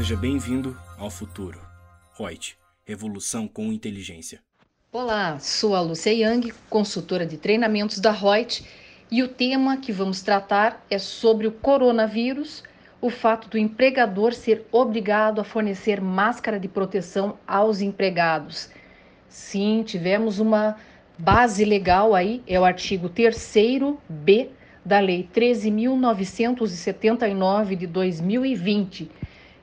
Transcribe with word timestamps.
Seja 0.00 0.16
bem-vindo 0.16 0.74
ao 0.96 1.10
futuro. 1.10 1.60
Reut, 2.18 2.56
revolução 2.86 3.46
com 3.46 3.70
inteligência. 3.70 4.40
Olá, 4.90 5.38
sou 5.38 5.74
a 5.74 5.80
Lúcia 5.82 6.10
Yang, 6.10 6.54
consultora 6.70 7.26
de 7.26 7.36
treinamentos 7.36 7.98
da 7.98 8.10
Reut, 8.10 8.64
e 9.10 9.22
o 9.22 9.28
tema 9.28 9.76
que 9.76 9.92
vamos 9.92 10.22
tratar 10.22 10.82
é 10.88 10.98
sobre 10.98 11.46
o 11.46 11.52
coronavírus, 11.52 12.64
o 12.98 13.10
fato 13.10 13.50
do 13.50 13.58
empregador 13.58 14.32
ser 14.32 14.64
obrigado 14.72 15.38
a 15.38 15.44
fornecer 15.44 16.00
máscara 16.00 16.58
de 16.58 16.66
proteção 16.66 17.36
aos 17.46 17.82
empregados. 17.82 18.70
Sim, 19.28 19.82
tivemos 19.82 20.38
uma 20.38 20.76
base 21.18 21.62
legal 21.62 22.14
aí, 22.14 22.42
é 22.46 22.58
o 22.58 22.64
artigo 22.64 23.10
3b 23.10 24.48
da 24.82 24.98
Lei 24.98 25.28
13.979 25.34 27.76
de 27.76 27.86
2020, 27.86 29.10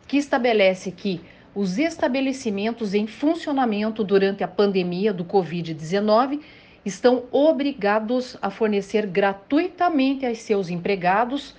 que 0.08 0.18
estabelece 0.18 0.92
que 0.92 1.22
os 1.54 1.78
estabelecimentos 1.78 2.94
em 2.94 3.08
funcionamento 3.08 4.04
durante 4.04 4.44
a 4.44 4.48
pandemia 4.48 5.12
do 5.12 5.26
Covid-19 5.26 6.42
estão 6.86 7.24
obrigados 7.32 8.38
a 8.42 8.50
fornecer 8.50 9.06
gratuitamente 9.08 10.26
aos 10.26 10.38
seus 10.38 10.70
empregados 10.70 11.56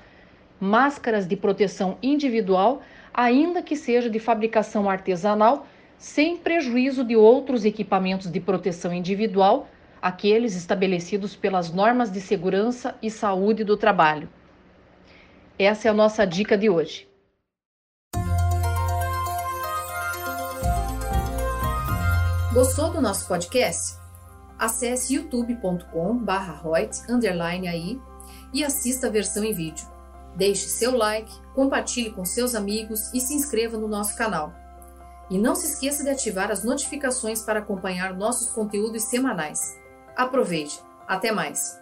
máscaras 0.61 1.27
de 1.27 1.37
proteção 1.37 1.99
individual, 2.03 2.83
ainda 3.13 3.63
que 3.63 3.77
seja 3.77 4.09
de 4.09 4.19
fabricação 4.19 4.89
artesanal, 4.89 5.67
sem 5.97 6.37
prejuízo 6.37 7.05
de 7.05 7.17
outros 7.17 7.65
equipamentos 7.65 8.31
de 8.31 8.41
proteção 8.41 8.93
individual 8.93 9.69
aqueles 10.01 10.55
estabelecidos 10.55 11.35
pelas 11.35 11.73
normas 11.73 12.11
de 12.11 12.21
segurança 12.21 12.97
e 13.03 13.11
saúde 13.11 13.65
do 13.65 13.77
trabalho. 13.77 14.29
Essa 15.59 15.89
é 15.89 15.91
a 15.91 15.95
nossa 15.95 16.25
dica 16.25 16.57
de 16.57 16.71
hoje. 16.71 17.08
Gostou 22.53 22.91
do 22.91 22.99
nosso 22.99 23.29
podcast? 23.29 23.99
Acesse 24.59 25.15
youtube.com/royts_aí 25.15 28.01
e 28.55 28.65
assista 28.65 29.07
a 29.07 29.11
versão 29.11 29.45
em 29.45 29.53
vídeo. 29.53 29.87
Deixe 30.35 30.67
seu 30.67 30.97
like, 30.97 31.31
compartilhe 31.55 32.11
com 32.11 32.25
seus 32.25 32.55
amigos 32.55 33.13
e 33.13 33.21
se 33.21 33.35
inscreva 33.35 33.77
no 33.77 33.87
nosso 33.87 34.17
canal. 34.17 34.55
E 35.29 35.39
não 35.39 35.55
se 35.55 35.67
esqueça 35.67 36.03
de 36.03 36.09
ativar 36.09 36.51
as 36.51 36.65
notificações 36.65 37.43
para 37.43 37.59
acompanhar 37.59 38.17
nossos 38.17 38.51
conteúdos 38.51 39.05
semanais. 39.05 39.79
Aproveite. 40.17 40.83
Até 41.07 41.31
mais. 41.31 41.79